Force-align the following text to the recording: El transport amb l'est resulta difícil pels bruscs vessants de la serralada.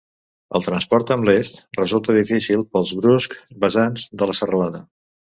El 0.59 0.63
transport 0.67 1.11
amb 1.15 1.27
l'est 1.27 1.59
resulta 1.79 2.15
difícil 2.15 2.63
pels 2.77 2.93
bruscs 3.01 3.43
vessants 3.65 4.07
de 4.23 4.29
la 4.31 4.37
serralada. 4.41 4.81